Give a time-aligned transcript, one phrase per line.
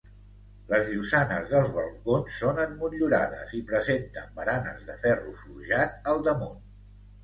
[0.69, 6.63] Les llosanes dels balcons són emmotllurades i presenten baranes de ferro forjat al damunt.